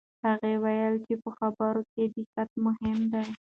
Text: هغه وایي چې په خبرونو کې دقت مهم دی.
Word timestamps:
هغه 0.25 0.51
وایي 0.63 0.89
چې 1.05 1.13
په 1.21 1.29
خبرونو 1.37 1.81
کې 1.93 2.03
دقت 2.15 2.49
مهم 2.65 2.99
دی. 3.11 3.23